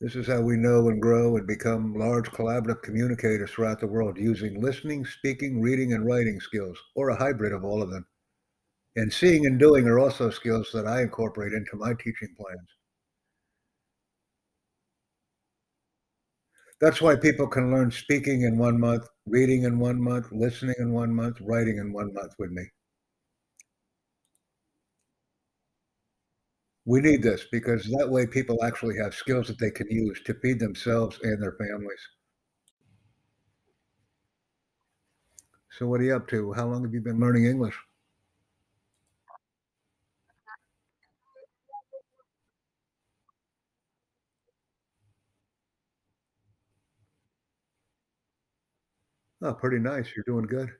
This 0.00 0.16
is 0.16 0.26
how 0.26 0.40
we 0.40 0.56
know 0.56 0.88
and 0.88 1.00
grow 1.00 1.36
and 1.36 1.46
become 1.46 1.94
large 1.94 2.28
collaborative 2.30 2.82
communicators 2.82 3.52
throughout 3.52 3.78
the 3.78 3.86
world 3.86 4.18
using 4.18 4.60
listening, 4.60 5.04
speaking, 5.04 5.60
reading, 5.60 5.92
and 5.92 6.04
writing 6.04 6.40
skills, 6.40 6.76
or 6.96 7.10
a 7.10 7.16
hybrid 7.16 7.52
of 7.52 7.62
all 7.62 7.80
of 7.82 7.90
them. 7.90 8.04
And 8.96 9.12
seeing 9.12 9.46
and 9.46 9.60
doing 9.60 9.86
are 9.86 10.00
also 10.00 10.28
skills 10.30 10.70
that 10.72 10.88
I 10.88 11.02
incorporate 11.02 11.52
into 11.52 11.76
my 11.76 11.92
teaching 11.94 12.34
plans. 12.36 12.68
That's 16.82 17.00
why 17.00 17.16
people 17.16 17.46
can 17.46 17.70
learn 17.70 17.90
speaking 17.92 18.42
in 18.42 18.58
one 18.58 18.78
month, 18.78 19.08
reading 19.24 19.62
in 19.62 19.78
one 19.78 19.98
month, 20.02 20.30
listening 20.32 20.74
in 20.78 20.92
one 20.92 21.14
month, 21.14 21.40
writing 21.40 21.78
in 21.78 21.94
one 21.94 22.12
month 22.12 22.34
with 22.38 22.50
me. 22.50 22.68
We 26.84 27.00
need 27.00 27.24
this 27.24 27.44
because 27.50 27.90
that 27.90 28.08
way 28.08 28.24
people 28.24 28.62
actually 28.62 28.96
have 28.98 29.16
skills 29.16 29.48
that 29.48 29.58
they 29.58 29.72
can 29.72 29.90
use 29.90 30.22
to 30.22 30.34
feed 30.34 30.60
themselves 30.60 31.18
and 31.20 31.42
their 31.42 31.56
families. 31.58 31.98
So 35.70 35.88
what 35.88 36.00
are 36.00 36.04
you 36.04 36.14
up 36.14 36.28
to? 36.28 36.52
How 36.52 36.68
long 36.68 36.84
have 36.84 36.94
you 36.94 37.00
been 37.00 37.18
learning 37.18 37.46
English? 37.46 37.76
Oh, 49.42 49.52
pretty 49.52 49.78
nice. 49.78 50.14
You're 50.16 50.24
doing 50.24 50.46
good. 50.46 50.70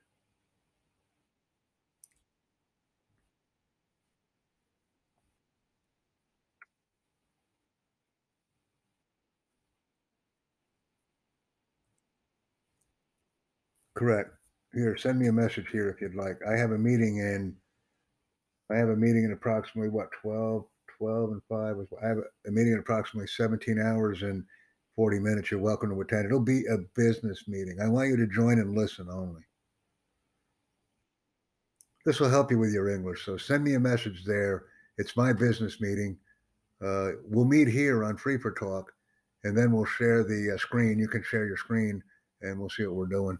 Correct. 13.95 14.29
Here, 14.73 14.95
send 14.97 15.17
me 15.19 15.27
a 15.27 15.33
message 15.33 15.69
here 15.71 15.89
if 15.89 15.99
you'd 16.01 16.13
like. 16.15 16.39
I 16.47 16.55
have 16.57 16.71
a 16.71 16.77
meeting 16.77 17.17
in, 17.17 17.55
I 18.69 18.75
have 18.75 18.89
a 18.89 18.95
meeting 18.95 19.23
in 19.23 19.31
approximately 19.31 19.89
what, 19.89 20.11
12, 20.21 20.65
12 20.97 21.31
and 21.31 21.41
5? 21.49 21.77
I 22.03 22.07
have 22.07 22.17
a 22.47 22.51
meeting 22.51 22.73
in 22.73 22.79
approximately 22.79 23.27
17 23.27 23.79
hours 23.79 24.21
and 24.23 24.43
40 24.95 25.19
minutes. 25.19 25.51
You're 25.51 25.59
welcome 25.59 25.89
to 25.89 26.01
attend. 26.01 26.25
It'll 26.25 26.39
be 26.39 26.65
a 26.65 26.77
business 26.95 27.47
meeting. 27.47 27.79
I 27.81 27.87
want 27.87 28.09
you 28.09 28.17
to 28.17 28.27
join 28.27 28.59
and 28.59 28.75
listen 28.75 29.07
only. 29.09 29.41
This 32.05 32.19
will 32.19 32.29
help 32.29 32.51
you 32.51 32.59
with 32.59 32.73
your 32.73 32.89
English. 32.89 33.25
So 33.25 33.37
send 33.37 33.63
me 33.63 33.75
a 33.75 33.79
message 33.79 34.23
there. 34.25 34.65
It's 34.97 35.17
my 35.17 35.33
business 35.33 35.79
meeting. 35.79 36.17
Uh, 36.83 37.11
we'll 37.25 37.45
meet 37.45 37.67
here 37.67 38.03
on 38.03 38.17
Free 38.17 38.37
for 38.37 38.51
Talk, 38.51 38.91
and 39.43 39.57
then 39.57 39.71
we'll 39.71 39.85
share 39.85 40.23
the 40.23 40.53
uh, 40.53 40.57
screen. 40.57 40.99
You 40.99 41.07
can 41.07 41.23
share 41.23 41.45
your 41.45 41.57
screen, 41.57 42.03
and 42.41 42.59
we'll 42.59 42.69
see 42.69 42.85
what 42.85 42.95
we're 42.95 43.05
doing. 43.05 43.37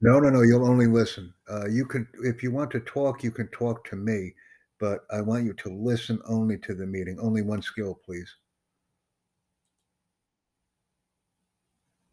No, 0.00 0.20
no, 0.20 0.30
no. 0.30 0.42
You'll 0.42 0.66
only 0.68 0.86
listen. 0.86 1.34
Uh, 1.50 1.66
you 1.68 1.86
can, 1.86 2.08
if 2.22 2.42
you 2.42 2.50
want 2.52 2.70
to 2.72 2.80
talk, 2.80 3.22
you 3.24 3.30
can 3.30 3.48
talk 3.48 3.84
to 3.90 3.96
me, 3.96 4.34
but 4.78 5.00
I 5.10 5.20
want 5.20 5.44
you 5.44 5.52
to 5.54 5.68
listen 5.70 6.20
only 6.28 6.58
to 6.58 6.74
the 6.74 6.86
meeting. 6.86 7.18
Only 7.20 7.42
one 7.42 7.62
skill, 7.62 7.98
please. 8.04 8.32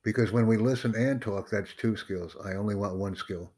Because 0.03 0.31
when 0.31 0.47
we 0.47 0.57
listen 0.57 0.95
and 0.95 1.21
talk, 1.21 1.49
that's 1.49 1.73
two 1.75 1.97
skills. 1.97 2.35
I 2.45 2.53
only 2.53 2.75
want 2.75 2.95
one 2.95 3.15
skill 3.15 3.51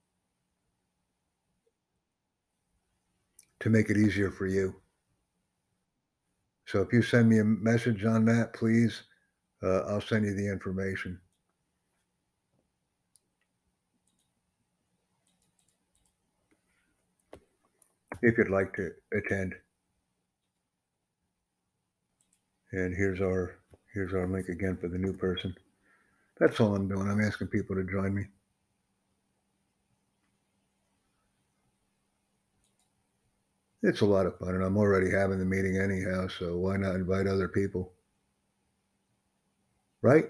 to 3.59 3.69
make 3.69 3.89
it 3.89 3.97
easier 3.97 4.31
for 4.31 4.47
you. 4.47 4.75
So 6.65 6.81
if 6.81 6.91
you 6.91 7.01
send 7.01 7.29
me 7.29 7.39
a 7.39 7.43
message 7.45 8.03
on 8.05 8.25
that, 8.25 8.53
please, 8.53 9.03
uh, 9.63 9.81
I'll 9.87 10.01
send 10.01 10.25
you 10.25 10.33
the 10.33 10.47
information. 10.47 11.19
If 18.21 18.37
you'd 18.37 18.49
like 18.49 18.73
to 18.75 18.91
attend. 19.13 19.53
And 22.71 22.95
here's 22.95 23.21
our 23.21 23.57
here's 23.93 24.13
our 24.13 24.27
link 24.27 24.49
again 24.49 24.77
for 24.79 24.87
the 24.87 24.97
new 24.97 25.13
person. 25.13 25.55
That's 26.39 26.59
all 26.59 26.75
I'm 26.75 26.87
doing. 26.87 27.09
I'm 27.09 27.21
asking 27.21 27.47
people 27.47 27.75
to 27.75 27.83
join 27.83 28.13
me. 28.13 28.25
It's 33.83 34.01
a 34.01 34.05
lot 34.05 34.25
of 34.25 34.37
fun, 34.37 34.55
and 34.55 34.63
I'm 34.63 34.77
already 34.77 35.09
having 35.11 35.39
the 35.39 35.45
meeting 35.45 35.77
anyhow, 35.77 36.27
so 36.27 36.57
why 36.57 36.77
not 36.77 36.95
invite 36.95 37.27
other 37.27 37.47
people? 37.47 37.93
Right? 40.01 40.25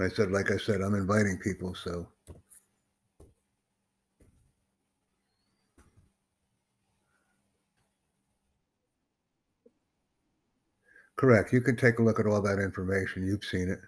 I 0.00 0.08
said, 0.08 0.30
like 0.30 0.50
I 0.50 0.56
said, 0.56 0.80
I'm 0.80 0.94
inviting 0.94 1.38
people, 1.38 1.74
so 1.74 2.08
Correct. 11.18 11.52
You 11.52 11.60
can 11.60 11.76
take 11.76 11.98
a 11.98 12.02
look 12.02 12.18
at 12.18 12.26
all 12.26 12.40
that 12.40 12.58
information. 12.58 13.26
You've 13.26 13.44
seen 13.44 13.68
it. 13.68 13.80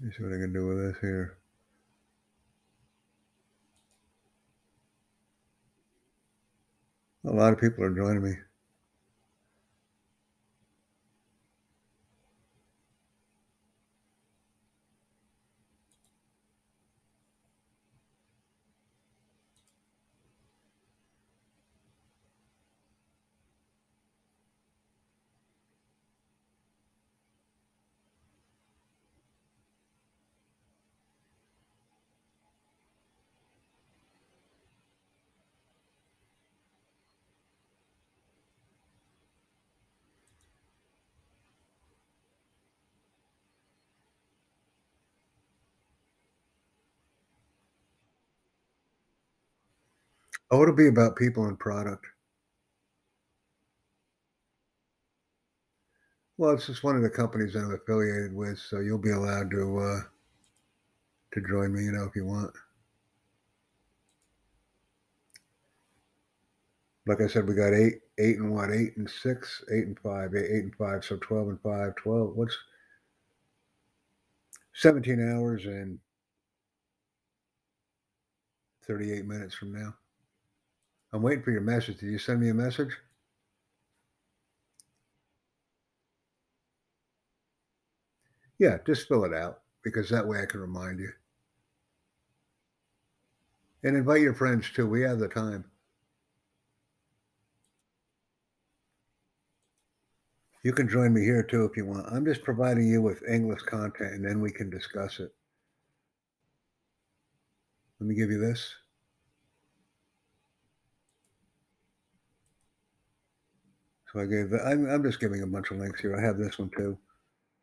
Let 0.00 0.06
me 0.08 0.12
see 0.16 0.24
what 0.24 0.32
I 0.34 0.38
can 0.38 0.52
do 0.52 0.66
with 0.66 0.78
this 0.78 0.96
here. 1.00 1.38
A 7.24 7.30
lot 7.30 7.52
of 7.52 7.60
people 7.60 7.84
are 7.84 7.94
joining 7.94 8.24
me. 8.24 8.34
Oh, 50.50 50.62
it'll 50.62 50.74
be 50.74 50.88
about 50.88 51.16
people 51.16 51.44
and 51.46 51.58
product. 51.58 52.06
Well, 56.38 56.52
it's 56.52 56.66
just 56.66 56.84
one 56.84 56.96
of 56.96 57.02
the 57.02 57.10
companies 57.10 57.54
I'm 57.54 57.74
affiliated 57.74 58.32
with, 58.32 58.58
so 58.58 58.78
you'll 58.78 58.96
be 58.96 59.10
allowed 59.10 59.50
to 59.50 59.78
uh, 59.78 60.00
to 61.34 61.48
join 61.48 61.74
me, 61.74 61.82
you 61.82 61.92
know, 61.92 62.04
if 62.04 62.14
you 62.16 62.24
want. 62.24 62.52
Like 67.06 67.20
I 67.20 67.26
said, 67.26 67.48
we 67.48 67.54
got 67.54 67.74
eight, 67.74 68.00
eight 68.18 68.36
and 68.36 68.52
what, 68.52 68.70
eight 68.70 68.96
and 68.96 69.08
six, 69.10 69.64
eight 69.72 69.86
and 69.86 69.98
five, 69.98 70.34
eight, 70.34 70.44
eight 70.44 70.64
and 70.64 70.76
five, 70.76 71.04
so 71.04 71.16
twelve 71.20 71.48
and 71.48 71.60
five, 71.60 71.96
twelve. 71.96 72.36
What's 72.36 72.56
seventeen 74.74 75.20
hours 75.20 75.66
and 75.66 75.98
thirty-eight 78.86 79.26
minutes 79.26 79.54
from 79.54 79.72
now? 79.72 79.94
I'm 81.12 81.22
waiting 81.22 81.42
for 81.42 81.50
your 81.50 81.62
message. 81.62 81.98
Did 81.98 82.10
you 82.10 82.18
send 82.18 82.40
me 82.40 82.50
a 82.50 82.54
message? 82.54 82.96
Yeah, 88.58 88.78
just 88.84 89.08
fill 89.08 89.24
it 89.24 89.32
out 89.32 89.60
because 89.82 90.10
that 90.10 90.26
way 90.26 90.42
I 90.42 90.46
can 90.46 90.60
remind 90.60 90.98
you. 90.98 91.10
And 93.84 93.96
invite 93.96 94.20
your 94.20 94.34
friends 94.34 94.70
too. 94.70 94.88
We 94.88 95.02
have 95.02 95.20
the 95.20 95.28
time. 95.28 95.64
You 100.64 100.72
can 100.72 100.88
join 100.88 101.14
me 101.14 101.22
here 101.22 101.44
too 101.44 101.64
if 101.64 101.76
you 101.76 101.86
want. 101.86 102.06
I'm 102.12 102.24
just 102.24 102.42
providing 102.42 102.88
you 102.88 103.00
with 103.00 103.22
English 103.28 103.62
content 103.62 104.14
and 104.14 104.24
then 104.24 104.40
we 104.40 104.50
can 104.50 104.68
discuss 104.68 105.20
it. 105.20 105.32
Let 108.00 108.08
me 108.08 108.16
give 108.16 108.30
you 108.30 108.38
this. 108.38 108.74
I 114.20 114.26
gave. 114.26 114.52
I'm, 114.52 114.88
I'm 114.90 115.02
just 115.04 115.20
giving 115.20 115.42
a 115.42 115.46
bunch 115.46 115.70
of 115.70 115.78
links 115.78 116.00
here. 116.00 116.16
I 116.16 116.22
have 116.22 116.38
this 116.38 116.58
one 116.58 116.70
too. 116.76 116.98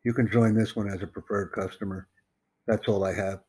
You 0.04 0.14
can 0.14 0.30
join 0.30 0.54
this 0.54 0.76
one 0.76 0.88
as 0.90 1.02
a 1.02 1.06
preferred 1.06 1.52
customer. 1.52 2.08
That's 2.66 2.88
all 2.88 3.04
I 3.04 3.14
have. 3.14 3.40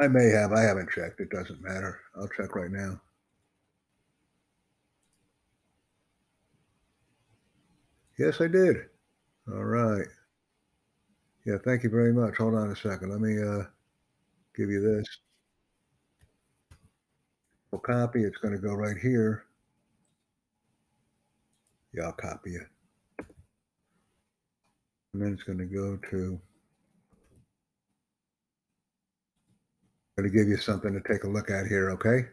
I 0.00 0.08
may 0.08 0.28
have. 0.30 0.52
I 0.52 0.62
haven't 0.62 0.90
checked. 0.90 1.20
It 1.20 1.30
doesn't 1.30 1.62
matter. 1.62 2.00
I'll 2.16 2.28
check 2.28 2.56
right 2.56 2.70
now. 2.70 3.00
Yes, 8.18 8.40
I 8.40 8.48
did. 8.48 8.76
All 9.48 9.64
right. 9.64 10.06
Yeah, 11.46 11.56
thank 11.64 11.82
you 11.82 11.90
very 11.90 12.12
much. 12.12 12.36
Hold 12.36 12.54
on 12.54 12.70
a 12.70 12.76
second. 12.76 13.10
Let 13.10 13.20
me 13.20 13.42
uh, 13.42 13.64
give 14.56 14.70
you 14.70 14.80
this. 14.80 15.06
We'll 17.70 17.80
copy. 17.80 18.22
It's 18.22 18.38
going 18.38 18.54
to 18.54 18.60
go 18.60 18.74
right 18.74 18.96
here. 18.96 19.44
Yeah, 21.94 22.04
I'll 22.04 22.12
copy 22.12 22.50
it. 22.54 22.66
And 25.12 25.22
then 25.22 25.32
it's 25.32 25.42
going 25.42 25.58
to 25.58 25.66
go 25.66 25.98
to 26.10 26.40
I'm 30.16 30.24
going 30.24 30.30
to 30.30 30.38
give 30.38 30.48
you 30.48 30.58
something 30.58 30.92
to 30.92 31.00
take 31.12 31.24
a 31.24 31.28
look 31.28 31.50
at 31.50 31.66
here, 31.66 31.90
okay? 31.92 32.28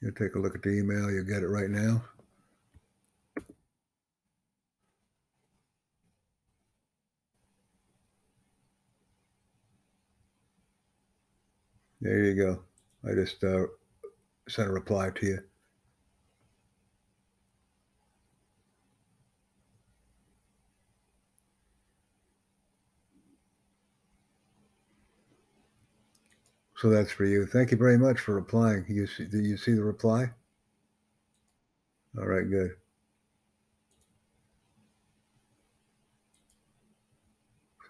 You 0.00 0.12
take 0.12 0.34
a 0.36 0.38
look 0.38 0.54
at 0.54 0.62
the 0.62 0.70
email, 0.70 1.10
you 1.10 1.24
get 1.24 1.42
it 1.42 1.48
right 1.48 1.68
now. 1.70 2.04
There 12.00 12.24
you 12.24 12.34
go. 12.34 12.62
I 13.04 13.14
just 13.14 13.42
uh, 13.42 13.66
sent 14.48 14.68
a 14.68 14.72
reply 14.72 15.10
to 15.10 15.26
you. 15.26 15.38
So 26.78 26.88
that's 26.90 27.10
for 27.10 27.24
you. 27.24 27.44
Thank 27.44 27.72
you 27.72 27.76
very 27.76 27.98
much 27.98 28.20
for 28.20 28.36
replying. 28.36 28.84
You 28.88 29.08
see, 29.08 29.24
do 29.24 29.40
you 29.40 29.56
see 29.56 29.72
the 29.72 29.82
reply? 29.82 30.30
All 32.16 32.24
right, 32.24 32.48
good. 32.48 32.70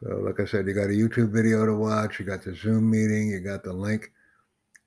So, 0.01 0.16
like 0.20 0.40
I 0.40 0.46
said, 0.46 0.66
you 0.66 0.72
got 0.72 0.85
a 0.85 0.88
YouTube 0.88 1.33
video 1.33 1.66
to 1.66 1.74
watch, 1.74 2.18
you 2.18 2.24
got 2.24 2.42
the 2.42 2.55
Zoom 2.55 2.90
meeting, 2.90 3.29
you 3.29 3.40
got 3.40 3.62
the 3.62 3.74
link, 3.74 4.11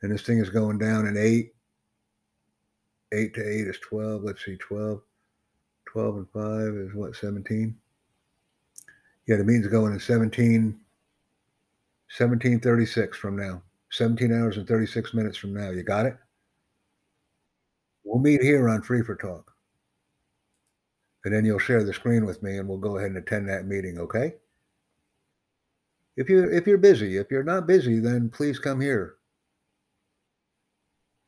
and 0.01 0.11
this 0.11 0.23
thing 0.23 0.39
is 0.39 0.49
going 0.49 0.79
down 0.79 1.05
in 1.05 1.15
eight. 1.15 1.53
Eight 3.13 3.35
to 3.35 3.41
eight 3.41 3.67
is 3.67 3.77
12. 3.79 4.23
Let's 4.23 4.43
see, 4.43 4.55
12. 4.55 4.99
12 5.85 6.15
and 6.15 6.29
5 6.31 6.43
is 6.75 6.95
what, 6.95 7.15
17? 7.15 7.75
Yeah, 9.27 9.35
the 9.35 9.43
meeting's 9.43 9.67
going 9.67 9.93
in 9.93 9.99
17, 9.99 10.63
1736 12.17 13.17
from 13.17 13.35
now. 13.35 13.61
17 13.91 14.33
hours 14.33 14.57
and 14.57 14.67
36 14.67 15.13
minutes 15.13 15.37
from 15.37 15.53
now. 15.53 15.69
You 15.69 15.83
got 15.83 16.05
it? 16.05 16.17
We'll 18.03 18.21
meet 18.21 18.41
here 18.41 18.67
on 18.67 18.81
Free 18.81 19.03
for 19.03 19.15
Talk. 19.15 19.51
And 21.23 21.33
then 21.33 21.45
you'll 21.45 21.59
share 21.59 21.83
the 21.83 21.93
screen 21.93 22.25
with 22.25 22.41
me 22.41 22.57
and 22.57 22.67
we'll 22.67 22.79
go 22.79 22.97
ahead 22.97 23.09
and 23.09 23.17
attend 23.17 23.47
that 23.49 23.67
meeting, 23.67 23.99
okay? 23.99 24.33
If 26.17 26.29
you 26.29 26.49
if 26.49 26.67
you're 26.67 26.77
busy, 26.77 27.17
if 27.17 27.31
you're 27.31 27.43
not 27.43 27.67
busy, 27.67 27.99
then 27.99 28.29
please 28.29 28.59
come 28.59 28.81
here. 28.81 29.15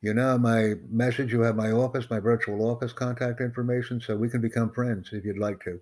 You 0.02 0.14
know 0.14 0.38
my 0.38 0.74
message, 0.90 1.32
you 1.32 1.42
have 1.42 1.56
my 1.56 1.72
office, 1.72 2.10
my 2.10 2.20
virtual 2.20 2.70
office 2.70 2.92
contact 2.92 3.40
information, 3.40 4.02
so 4.02 4.18
we 4.18 4.30
can 4.30 4.42
become 4.42 4.74
friends 4.74 5.10
if 5.14 5.24
you'd 5.24 5.38
like 5.38 5.64
to. 5.64 5.80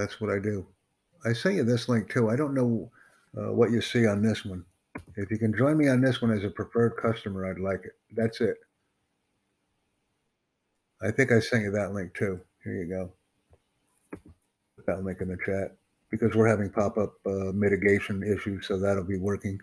That's 0.00 0.18
what 0.18 0.30
I 0.30 0.38
do. 0.38 0.66
I 1.26 1.34
sent 1.34 1.56
you 1.56 1.64
this 1.64 1.86
link 1.86 2.10
too. 2.10 2.30
I 2.30 2.36
don't 2.36 2.54
know 2.54 2.90
uh, 3.36 3.52
what 3.52 3.70
you 3.70 3.82
see 3.82 4.06
on 4.06 4.22
this 4.22 4.46
one. 4.46 4.64
If 5.16 5.30
you 5.30 5.36
can 5.36 5.54
join 5.54 5.76
me 5.76 5.88
on 5.88 6.00
this 6.00 6.22
one 6.22 6.30
as 6.30 6.42
a 6.42 6.48
preferred 6.48 6.96
customer, 6.96 7.50
I'd 7.50 7.60
like 7.60 7.84
it. 7.84 7.92
That's 8.16 8.40
it. 8.40 8.56
I 11.02 11.10
think 11.10 11.32
I 11.32 11.40
sent 11.40 11.64
you 11.64 11.70
that 11.72 11.92
link 11.92 12.14
too. 12.14 12.40
Here 12.64 12.82
you 12.82 12.88
go. 12.88 13.12
Put 14.76 14.86
that 14.86 15.04
link 15.04 15.20
in 15.20 15.28
the 15.28 15.36
chat 15.44 15.76
because 16.10 16.34
we're 16.34 16.48
having 16.48 16.70
pop-up 16.70 17.12
uh, 17.26 17.52
mitigation 17.52 18.22
issues, 18.22 18.66
so 18.66 18.78
that'll 18.78 19.04
be 19.04 19.18
working. 19.18 19.60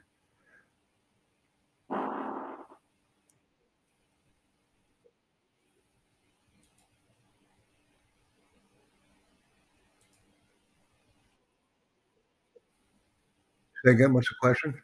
Again, 13.89 14.13
what's 14.13 14.30
the 14.30 14.36
question? 14.41 14.82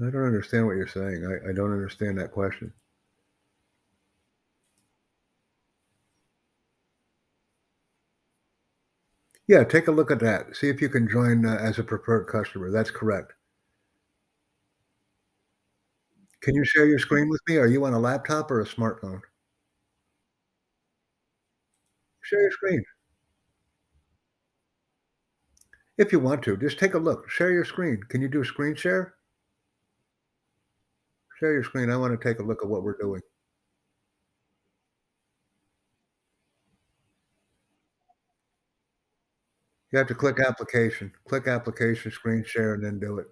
I 0.00 0.04
don't 0.08 0.24
understand 0.24 0.64
what 0.64 0.76
you're 0.78 0.86
saying. 0.86 1.26
I, 1.26 1.50
I 1.50 1.52
don't 1.52 1.70
understand 1.74 2.18
that 2.18 2.32
question. 2.32 2.72
Yeah, 9.48 9.64
take 9.64 9.88
a 9.88 9.90
look 9.90 10.12
at 10.12 10.20
that. 10.20 10.54
See 10.54 10.68
if 10.68 10.80
you 10.80 10.88
can 10.88 11.08
join 11.08 11.44
uh, 11.44 11.56
as 11.56 11.80
a 11.80 11.82
preferred 11.82 12.26
customer. 12.28 12.70
That's 12.70 12.92
correct. 12.92 13.32
Can 16.46 16.54
you 16.54 16.64
share 16.64 16.86
your 16.86 17.00
screen 17.00 17.28
with 17.28 17.40
me? 17.48 17.56
Are 17.56 17.66
you 17.66 17.84
on 17.86 17.92
a 17.92 17.98
laptop 17.98 18.52
or 18.52 18.60
a 18.60 18.64
smartphone? 18.64 19.20
Share 22.22 22.40
your 22.40 22.52
screen. 22.52 22.84
If 25.98 26.12
you 26.12 26.20
want 26.20 26.44
to, 26.44 26.56
just 26.56 26.78
take 26.78 26.94
a 26.94 27.00
look. 27.00 27.28
Share 27.28 27.50
your 27.50 27.64
screen. 27.64 28.00
Can 28.08 28.22
you 28.22 28.28
do 28.28 28.42
a 28.42 28.44
screen 28.44 28.76
share? 28.76 29.14
Share 31.40 31.52
your 31.52 31.64
screen. 31.64 31.90
I 31.90 31.96
want 31.96 32.12
to 32.12 32.24
take 32.24 32.38
a 32.38 32.44
look 32.44 32.62
at 32.62 32.68
what 32.68 32.84
we're 32.84 32.96
doing. 32.96 33.22
You 39.90 39.98
have 39.98 40.06
to 40.06 40.14
click 40.14 40.38
application. 40.38 41.10
Click 41.26 41.48
application, 41.48 42.12
screen 42.12 42.44
share, 42.46 42.74
and 42.74 42.84
then 42.84 43.00
do 43.00 43.18
it. 43.18 43.26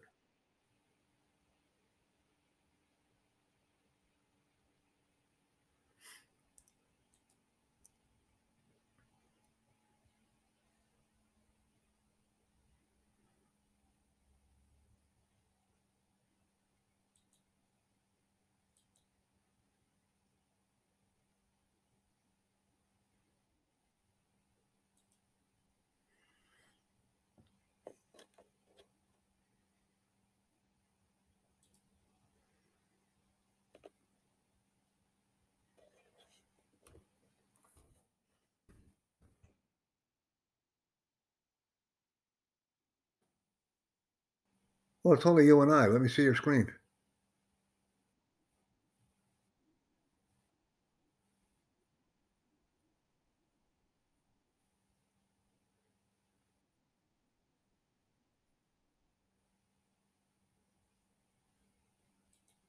Well, 45.04 45.14
it's 45.14 45.26
only 45.26 45.46
you 45.46 45.60
and 45.62 45.72
I. 45.72 45.86
Let 45.86 46.00
me 46.00 46.08
see 46.08 46.22
your 46.24 46.34
screen. 46.34 46.72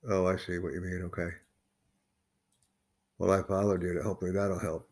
Oh, 0.09 0.25
I 0.27 0.37
see 0.37 0.57
what 0.57 0.73
you 0.73 0.81
mean. 0.81 1.01
Okay. 1.03 1.29
Well, 3.17 3.31
I 3.31 3.43
followed 3.43 3.83
you. 3.83 3.93
To 3.93 4.03
hopefully 4.03 4.31
that'll 4.31 4.57
help. 4.59 4.87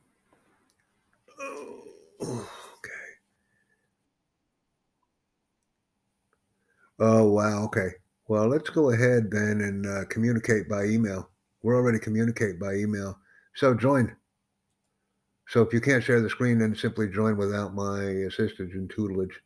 Oh, 2.21 2.49
Oh, 7.05 7.25
wow. 7.25 7.65
Okay. 7.65 7.89
Well, 8.29 8.47
let's 8.47 8.69
go 8.69 8.91
ahead 8.91 9.29
then 9.29 9.59
and 9.59 9.85
uh, 9.85 10.05
communicate 10.05 10.69
by 10.69 10.85
email. 10.85 11.29
We're 11.61 11.75
already 11.75 11.99
communicate 11.99 12.57
by 12.57 12.75
email. 12.75 13.19
So 13.55 13.73
join. 13.73 14.15
So 15.49 15.61
if 15.61 15.73
you 15.73 15.81
can't 15.81 16.01
share 16.01 16.21
the 16.21 16.29
screen, 16.29 16.59
then 16.59 16.73
simply 16.73 17.09
join 17.09 17.35
without 17.35 17.75
my 17.75 18.03
assistance 18.03 18.71
and 18.73 18.89
tutelage. 18.89 19.37